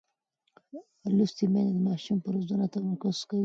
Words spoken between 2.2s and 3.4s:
پر روزنه تمرکز کوي.